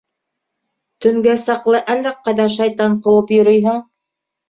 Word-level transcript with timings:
Төнгә 1.05 1.35
саҡлы 1.43 1.83
әллә 1.99 2.17
ҡайҙа 2.25 2.51
шайтан 2.59 3.01
ҡыуып 3.07 3.39
йөрөйһөң. 3.41 3.83